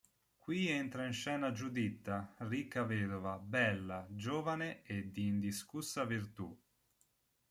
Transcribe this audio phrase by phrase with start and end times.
[0.43, 6.59] Qui entra in scena Giuditta, ricca vedova, bella, giovane e di indiscussa virtù.